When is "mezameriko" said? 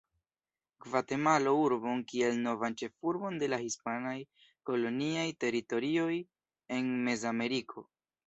7.11-7.85